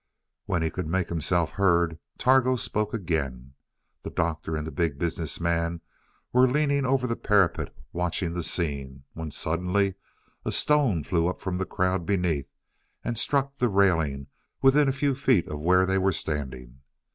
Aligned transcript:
When 0.47 0.63
he 0.63 0.71
could 0.71 0.87
make 0.87 1.09
himself 1.09 1.51
heard, 1.51 1.99
Targo 2.17 2.55
spoke 2.55 2.91
again. 2.91 3.53
The 4.01 4.09
Doctor 4.09 4.55
and 4.55 4.65
the 4.65 4.71
Big 4.71 4.97
Business 4.97 5.39
Man 5.39 5.79
were 6.33 6.47
leaning 6.47 6.87
over 6.87 7.05
the 7.05 7.15
parapet 7.15 7.71
watching 7.93 8.33
the 8.33 8.41
scene, 8.41 9.03
when 9.13 9.29
suddenly 9.29 9.93
a 10.43 10.51
stone 10.51 11.03
flew 11.03 11.27
up 11.27 11.39
from 11.39 11.59
the 11.59 11.67
crowd 11.67 12.07
beneath, 12.07 12.49
and 13.03 13.15
struck 13.15 13.57
the 13.57 13.69
railing 13.69 14.25
within 14.59 14.89
a 14.89 14.91
few 14.91 15.13
feet 15.13 15.47
of 15.47 15.59
where 15.61 15.85
they 15.85 15.99
were 15.99 16.11
standing. 16.13 16.79